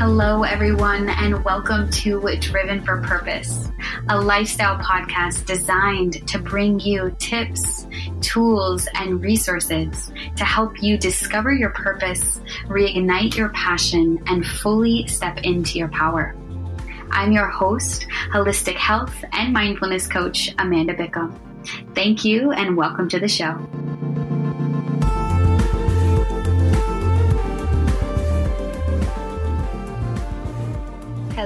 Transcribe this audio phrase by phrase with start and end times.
[0.00, 3.70] Hello, everyone, and welcome to Driven for Purpose,
[4.08, 7.86] a lifestyle podcast designed to bring you tips,
[8.22, 15.42] tools, and resources to help you discover your purpose, reignite your passion, and fully step
[15.42, 16.34] into your power.
[17.10, 21.38] I'm your host, holistic health and mindfulness coach, Amanda Bickham.
[21.94, 23.68] Thank you, and welcome to the show.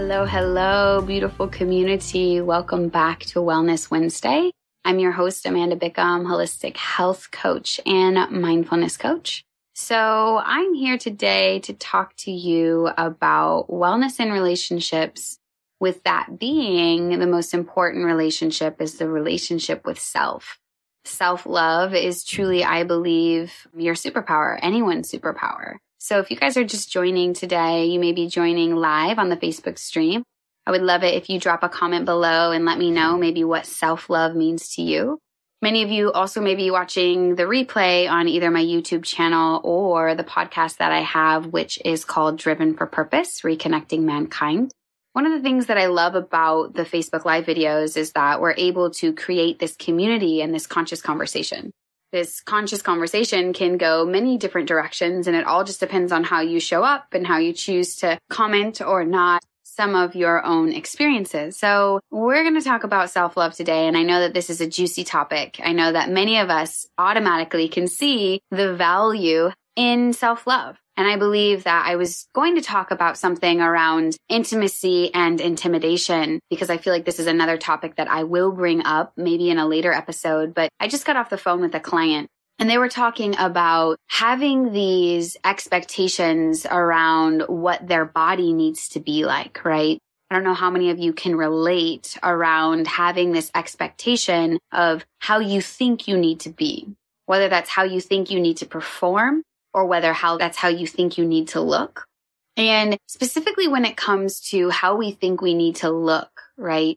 [0.07, 2.39] Hello, hello, beautiful community.
[2.43, 4.51] Welcome back to Wellness Wednesday.
[4.85, 9.47] I'm your host, Amanda Bickham, holistic health coach and mindfulness coach.
[9.75, 15.39] So I'm here today to talk to you about wellness in relationships,
[15.81, 20.59] with that being the most important relationship is the relationship with self.
[21.07, 25.77] Self love is truly, I believe, your superpower, anyone's superpower.
[26.05, 29.39] So if you guys are just joining today, you may be joining live on the
[29.39, 30.23] Facebook stream.
[30.67, 33.43] I would love it if you drop a comment below and let me know maybe
[33.43, 35.19] what self love means to you.
[35.63, 40.15] Many of you also may be watching the replay on either my YouTube channel or
[40.15, 44.73] the podcast that I have, which is called Driven for Purpose Reconnecting Mankind.
[45.15, 48.53] One of the things that I love about the Facebook Live videos is that we're
[48.59, 51.73] able to create this community and this conscious conversation
[52.15, 56.41] this conscious conversation can go many different directions and it all just depends on how
[56.41, 60.73] you show up and how you choose to comment or not some of your own
[60.73, 61.57] experiences.
[61.57, 63.89] So we're going to talk about self love today.
[63.89, 65.61] And I know that this is a juicy topic.
[65.65, 70.77] I know that many of us automatically can see the value in self love.
[70.97, 76.41] And I believe that I was going to talk about something around intimacy and intimidation
[76.51, 79.59] because I feel like this is another topic that I will bring up maybe in
[79.59, 80.55] a later episode.
[80.55, 82.29] But I just got off the phone with a client
[82.59, 89.25] and they were talking about having these expectations around what their body needs to be
[89.25, 89.99] like, right?
[90.31, 95.41] I don't know how many of you can relate around having this expectation of how
[95.41, 96.89] you think you need to be,
[97.27, 99.43] whether that's how you think you need to perform
[99.75, 102.07] or whether how that's how you think you need to look.
[102.57, 106.97] And specifically when it comes to how we think we need to look, right?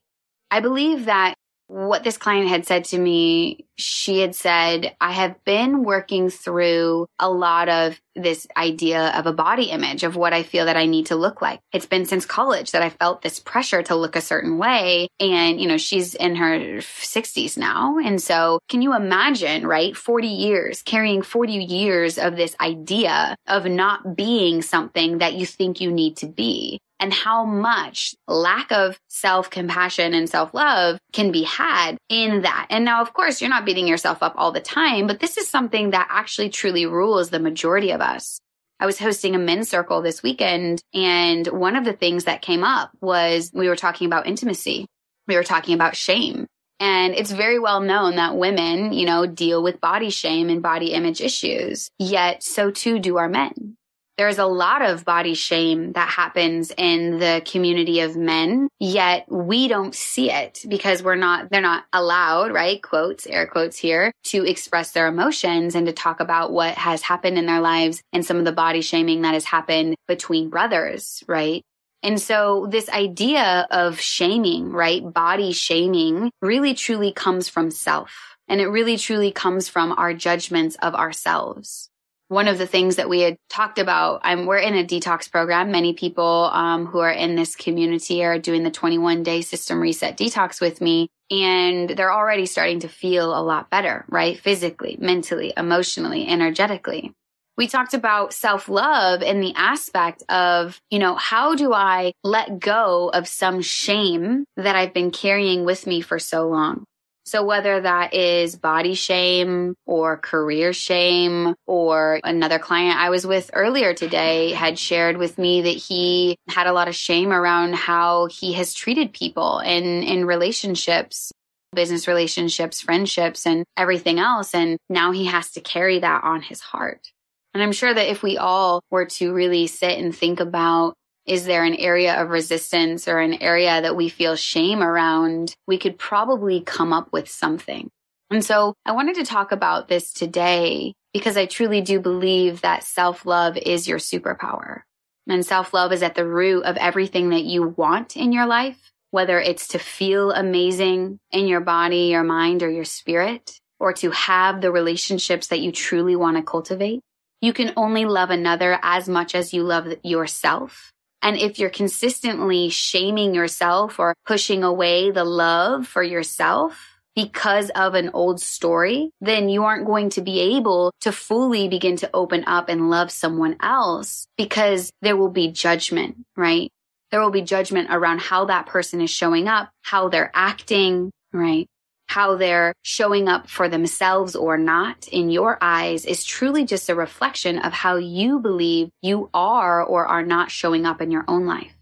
[0.51, 1.33] I believe that
[1.67, 7.07] what this client had said to me, she had said, I have been working through
[7.19, 10.87] a lot of this idea of a body image of what I feel that I
[10.87, 11.59] need to look like.
[11.71, 15.07] It's been since college that I felt this pressure to look a certain way.
[15.19, 17.99] And, you know, she's in her 60s now.
[17.99, 19.95] And so can you imagine, right?
[19.95, 25.79] 40 years, carrying 40 years of this idea of not being something that you think
[25.79, 31.31] you need to be and how much lack of self compassion and self love can
[31.31, 32.67] be had in that.
[32.69, 35.47] And now, of course, you're not beating yourself up all the time, but this is
[35.47, 38.39] something that actually truly rules the majority of us.
[38.79, 42.63] I was hosting a men's circle this weekend, and one of the things that came
[42.63, 44.87] up was we were talking about intimacy.
[45.27, 46.47] We were talking about shame.
[46.79, 50.93] And it's very well known that women, you know, deal with body shame and body
[50.93, 51.89] image issues.
[51.99, 53.76] Yet so too do our men
[54.17, 59.67] there's a lot of body shame that happens in the community of men, yet we
[59.67, 62.81] don't see it because we're not, they're not allowed, right?
[62.81, 67.37] Quotes, air quotes here to express their emotions and to talk about what has happened
[67.37, 71.61] in their lives and some of the body shaming that has happened between brothers, right?
[72.01, 75.01] And so this idea of shaming, right?
[75.01, 78.35] Body shaming really truly comes from self.
[78.47, 81.89] And it really truly comes from our judgments of ourselves
[82.29, 85.71] one of the things that we had talked about we're in a detox program.
[85.71, 90.17] Many people um, who are in this community are doing the 21 day system reset
[90.17, 94.39] detox with me and they're already starting to feel a lot better right?
[94.39, 97.13] Physically mentally emotionally energetically.
[97.57, 102.59] We talked about self love in the aspect of, you know, how do I let
[102.59, 106.85] go of some shame that I've been carrying with me for so long?
[107.27, 113.51] So whether that is body shame or career shame or another client I was with
[113.51, 118.27] earlier today had shared with me that he had a lot of shame around how
[118.27, 121.33] he has treated people in, in relationships
[121.75, 124.55] business relationships, friendships, and everything else.
[124.55, 127.11] And now he has to carry that on his heart.
[127.53, 130.95] And I'm sure that if we all were to really sit and think about
[131.27, 135.55] is there an area of resistance or an area that we feel shame around?
[135.67, 137.89] We could probably come up with something.
[138.31, 142.83] And so I wanted to talk about this today because I truly do believe that
[142.83, 144.81] self love is your superpower.
[145.27, 148.91] And self love is at the root of everything that you want in your life,
[149.11, 154.11] whether it's to feel amazing in your body, your mind, or your spirit, or to
[154.11, 157.01] have the relationships that you truly want to cultivate.
[157.41, 160.93] You can only love another as much as you love yourself.
[161.21, 167.95] And if you're consistently shaming yourself or pushing away the love for yourself, because of
[167.95, 172.43] an old story, then you aren't going to be able to fully begin to open
[172.45, 176.71] up and love someone else because there will be judgment, right?
[177.09, 181.65] There will be judgment around how that person is showing up, how they're acting, right?
[182.07, 186.95] How they're showing up for themselves or not in your eyes is truly just a
[186.95, 191.45] reflection of how you believe you are or are not showing up in your own
[191.45, 191.77] life.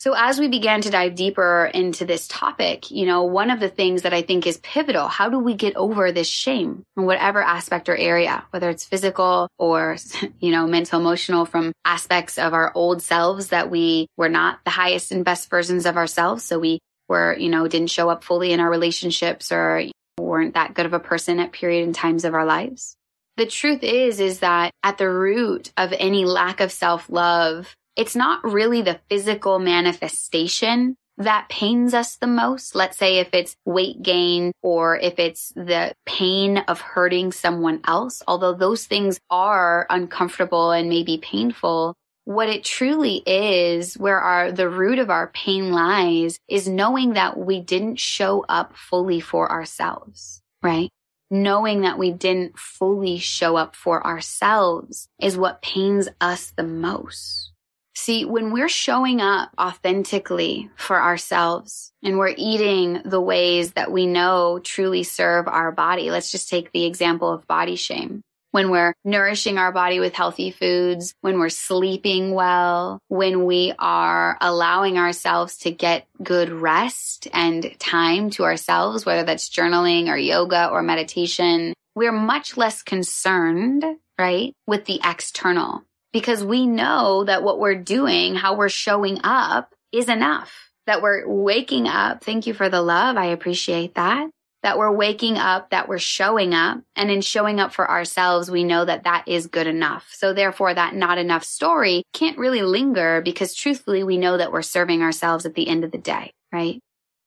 [0.00, 3.68] So as we began to dive deeper into this topic, you know, one of the
[3.68, 7.42] things that I think is pivotal, how do we get over this shame in whatever
[7.42, 9.96] aspect or area, whether it's physical or,
[10.40, 14.70] you know, mental, emotional from aspects of our old selves that we were not the
[14.70, 16.44] highest and best versions of ourselves.
[16.44, 16.78] So we
[17.08, 19.84] were, you know, didn't show up fully in our relationships or
[20.18, 22.96] weren't that good of a person at period and times of our lives.
[23.36, 28.14] The truth is, is that at the root of any lack of self love it's
[28.14, 32.76] not really the physical manifestation that pains us the most.
[32.76, 38.22] Let's say if it's weight gain or if it's the pain of hurting someone else,
[38.28, 41.96] although those things are uncomfortable and maybe painful.
[42.28, 47.38] What it truly is, where our, the root of our pain lies is knowing that
[47.38, 50.90] we didn't show up fully for ourselves, right?
[51.30, 57.52] Knowing that we didn't fully show up for ourselves is what pains us the most.
[57.94, 64.04] See, when we're showing up authentically for ourselves and we're eating the ways that we
[64.04, 68.22] know truly serve our body, let's just take the example of body shame.
[68.50, 74.38] When we're nourishing our body with healthy foods, when we're sleeping well, when we are
[74.40, 80.68] allowing ourselves to get good rest and time to ourselves, whether that's journaling or yoga
[80.68, 83.84] or meditation, we're much less concerned,
[84.18, 89.74] right, with the external because we know that what we're doing, how we're showing up
[89.92, 90.70] is enough.
[90.86, 92.24] That we're waking up.
[92.24, 93.16] Thank you for the love.
[93.16, 94.30] I appreciate that.
[94.62, 96.80] That we're waking up, that we're showing up.
[96.96, 100.08] And in showing up for ourselves, we know that that is good enough.
[100.12, 104.62] So therefore, that not enough story can't really linger because truthfully, we know that we're
[104.62, 106.80] serving ourselves at the end of the day, right?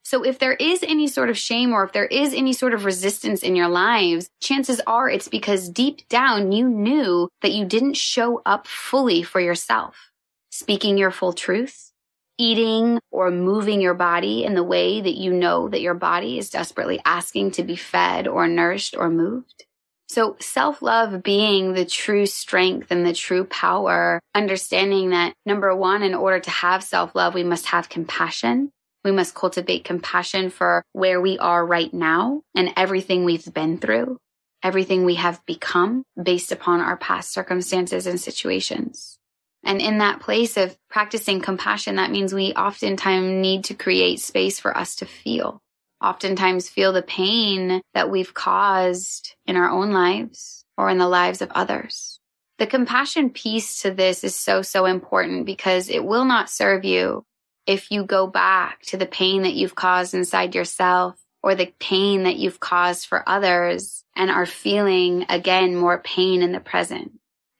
[0.03, 2.85] So if there is any sort of shame or if there is any sort of
[2.85, 7.93] resistance in your lives, chances are it's because deep down you knew that you didn't
[7.95, 10.11] show up fully for yourself.
[10.49, 11.90] Speaking your full truth,
[12.37, 16.49] eating or moving your body in the way that you know that your body is
[16.49, 19.65] desperately asking to be fed or nourished or moved.
[20.11, 26.03] So self love being the true strength and the true power, understanding that number one,
[26.03, 28.71] in order to have self love, we must have compassion.
[29.05, 34.17] We must cultivate compassion for where we are right now and everything we've been through,
[34.61, 39.17] everything we have become based upon our past circumstances and situations.
[39.63, 44.59] And in that place of practicing compassion, that means we oftentimes need to create space
[44.59, 45.61] for us to feel,
[46.03, 51.41] oftentimes feel the pain that we've caused in our own lives or in the lives
[51.41, 52.19] of others.
[52.57, 57.23] The compassion piece to this is so, so important because it will not serve you
[57.67, 62.23] if you go back to the pain that you've caused inside yourself or the pain
[62.23, 67.13] that you've caused for others and are feeling again more pain in the present.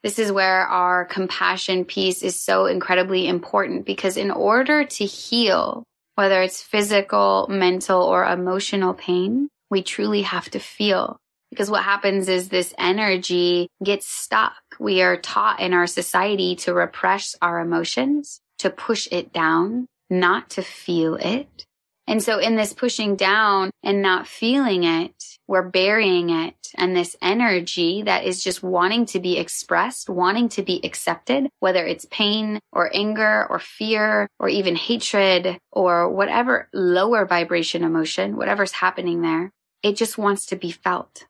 [0.03, 5.84] This is where our compassion piece is so incredibly important because in order to heal,
[6.15, 11.17] whether it's physical, mental, or emotional pain, we truly have to feel.
[11.51, 14.53] Because what happens is this energy gets stuck.
[14.79, 20.50] We are taught in our society to repress our emotions, to push it down, not
[20.51, 21.65] to feel it.
[22.12, 25.15] And so in this pushing down and not feeling it,
[25.48, 26.56] we're burying it.
[26.75, 31.86] And this energy that is just wanting to be expressed, wanting to be accepted, whether
[31.86, 38.74] it's pain or anger or fear or even hatred or whatever lower vibration emotion, whatever's
[38.74, 39.50] happening there,
[39.82, 41.25] it just wants to be felt.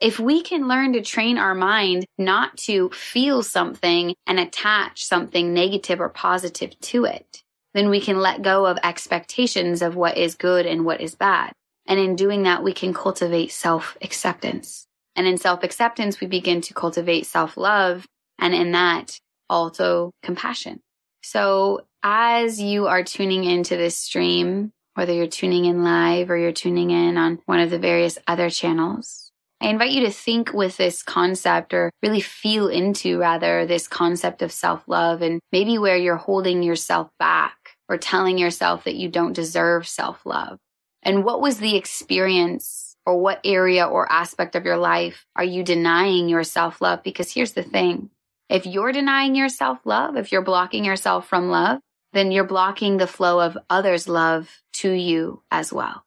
[0.00, 5.52] If we can learn to train our mind not to feel something and attach something
[5.52, 7.42] negative or positive to it,
[7.74, 11.52] then we can let go of expectations of what is good and what is bad.
[11.86, 14.86] And in doing that, we can cultivate self acceptance.
[15.16, 18.06] And in self acceptance, we begin to cultivate self love.
[18.38, 20.80] And in that, also compassion.
[21.22, 26.52] So as you are tuning into this stream, whether you're tuning in live or you're
[26.52, 30.76] tuning in on one of the various other channels, I invite you to think with
[30.76, 35.96] this concept or really feel into rather this concept of self love and maybe where
[35.96, 37.56] you're holding yourself back
[37.92, 40.58] or telling yourself that you don't deserve self love?
[41.02, 45.62] And what was the experience or what area or aspect of your life are you
[45.62, 47.02] denying your self love?
[47.02, 48.10] Because here's the thing
[48.48, 51.80] if you're denying your self love, if you're blocking yourself from love,
[52.12, 56.04] then you're blocking the flow of others' love to you as well.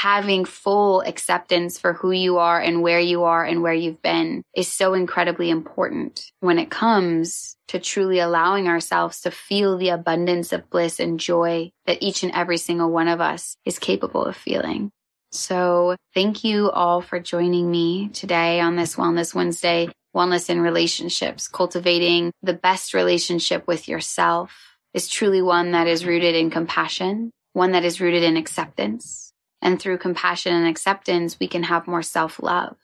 [0.00, 4.42] Having full acceptance for who you are and where you are and where you've been
[4.54, 10.52] is so incredibly important when it comes to truly allowing ourselves to feel the abundance
[10.52, 14.36] of bliss and joy that each and every single one of us is capable of
[14.36, 14.90] feeling.
[15.32, 21.48] So thank you all for joining me today on this Wellness Wednesday, Wellness in Relationships,
[21.48, 27.72] cultivating the best relationship with yourself is truly one that is rooted in compassion, one
[27.72, 29.32] that is rooted in acceptance.
[29.66, 32.76] And through compassion and acceptance, we can have more self love.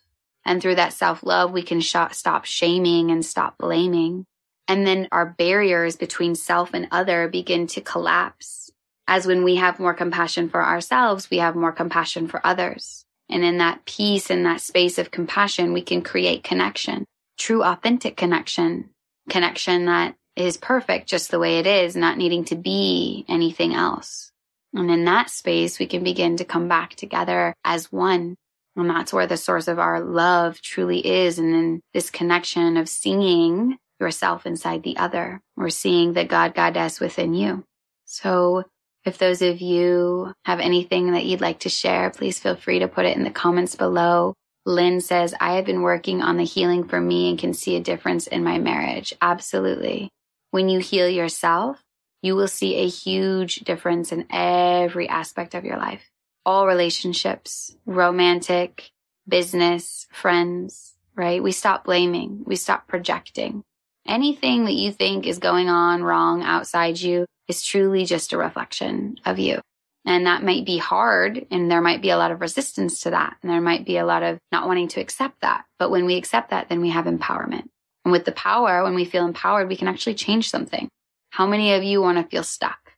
[0.44, 4.26] And through that self love, we can sh- stop shaming and stop blaming.
[4.66, 8.72] And then our barriers between self and other begin to collapse.
[9.06, 13.04] As when we have more compassion for ourselves, we have more compassion for others.
[13.30, 17.04] And in that peace and that space of compassion, we can create connection,
[17.38, 18.90] true, authentic connection,
[19.30, 24.31] connection that is perfect just the way it is, not needing to be anything else.
[24.74, 28.36] And in that space, we can begin to come back together as one.
[28.74, 31.38] And that's where the source of our love truly is.
[31.38, 36.98] And then this connection of seeing yourself inside the other or seeing the God goddess
[36.98, 37.64] within you.
[38.06, 38.64] So
[39.04, 42.88] if those of you have anything that you'd like to share, please feel free to
[42.88, 44.34] put it in the comments below.
[44.64, 47.80] Lynn says, I have been working on the healing for me and can see a
[47.80, 49.12] difference in my marriage.
[49.20, 50.08] Absolutely.
[50.52, 51.81] When you heal yourself,
[52.22, 56.08] you will see a huge difference in every aspect of your life.
[56.46, 58.90] All relationships, romantic,
[59.28, 61.42] business, friends, right?
[61.42, 62.42] We stop blaming.
[62.46, 63.62] We stop projecting.
[64.06, 69.16] Anything that you think is going on wrong outside you is truly just a reflection
[69.24, 69.60] of you.
[70.04, 73.36] And that might be hard and there might be a lot of resistance to that.
[73.42, 75.64] And there might be a lot of not wanting to accept that.
[75.78, 77.68] But when we accept that, then we have empowerment.
[78.04, 80.88] And with the power, when we feel empowered, we can actually change something.
[81.32, 82.92] How many of you want to feel stuck?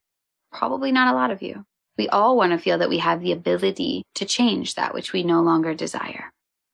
[0.50, 1.64] Probably not a lot of you.
[1.96, 5.22] We all want to feel that we have the ability to change that which we
[5.22, 6.32] no longer desire.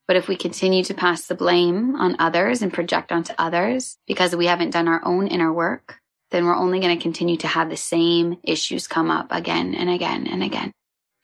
[0.08, 4.34] But if we continue to pass the blame on others and project onto others because
[4.34, 5.98] we haven't done our own inner work,
[6.30, 9.90] then we're only going to continue to have the same issues come up again and
[9.90, 10.72] again and again.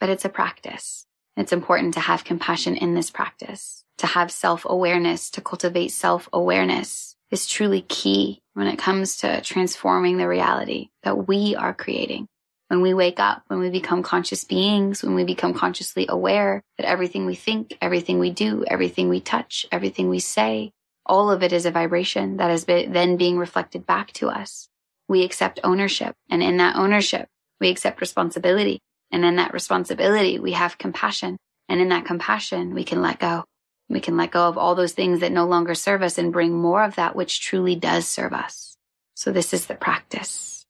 [0.01, 1.07] But it's a practice.
[1.39, 6.29] It's important to have compassion in this practice to have self awareness, to cultivate self
[6.31, 12.27] awareness is truly key when it comes to transforming the reality that we are creating.
[12.69, 16.87] When we wake up, when we become conscious beings, when we become consciously aware that
[16.87, 20.73] everything we think, everything we do, everything we touch, everything we say,
[21.05, 24.69] all of it is a vibration that is then being reflected back to us.
[25.09, 26.15] We accept ownership.
[26.29, 27.29] And in that ownership,
[27.61, 28.81] we accept responsibility.
[29.13, 31.37] And in that responsibility, we have compassion.
[31.69, 33.45] And in that compassion, we can let go.
[33.89, 36.53] We can let go of all those things that no longer serve us and bring
[36.53, 38.77] more of that which truly does serve us.
[39.15, 40.67] So this is the practice.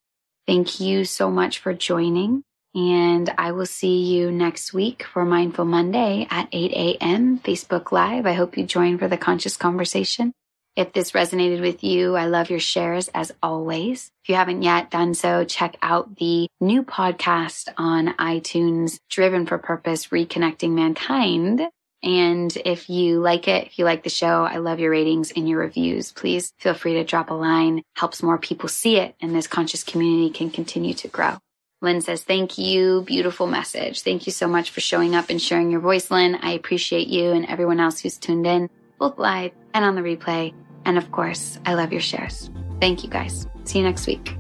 [0.47, 2.43] Thank you so much for joining.
[2.75, 7.39] And I will see you next week for Mindful Monday at 8 a.m.
[7.39, 8.27] Facebook Live.
[8.27, 10.33] I hope you join for the conscious conversation.
[10.77, 14.11] If this resonated with you, I love your shares as always.
[14.23, 19.57] If you haven't yet done so, check out the new podcast on iTunes, Driven for
[19.57, 21.63] Purpose, Reconnecting Mankind.
[22.07, 25.49] And if you like it, if you like the show, I love your ratings and
[25.49, 26.13] your reviews.
[26.13, 27.83] Please feel free to drop a line.
[27.97, 31.39] Helps more people see it and this conscious community can continue to grow.
[31.83, 33.03] Lynn says, thank you.
[33.03, 34.03] Beautiful message.
[34.03, 36.37] Thank you so much for showing up and sharing your voice, Lynn.
[36.37, 40.55] I appreciate you and everyone else who's tuned in, both live and on the replay.
[40.85, 42.51] And of course, I love your shares.
[42.81, 43.49] Thank you guys.
[43.65, 44.37] See you next week.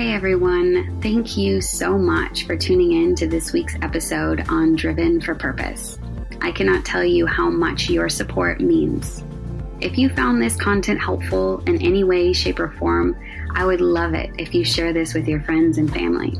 [0.00, 5.20] Hey everyone, thank you so much for tuning in to this week's episode on Driven
[5.20, 5.98] for Purpose.
[6.40, 9.22] I cannot tell you how much your support means.
[9.82, 13.14] If you found this content helpful in any way, shape, or form,
[13.54, 16.32] I would love it if you share this with your friends and family.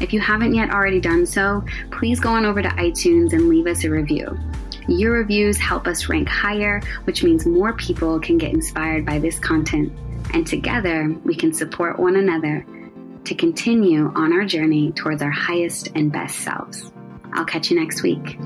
[0.00, 3.66] If you haven't yet already done so, please go on over to iTunes and leave
[3.66, 4.38] us a review.
[4.86, 9.40] Your reviews help us rank higher, which means more people can get inspired by this
[9.40, 9.92] content.
[10.32, 12.64] And together, we can support one another
[13.24, 16.92] to continue on our journey towards our highest and best selves.
[17.32, 18.38] I'll catch you next week.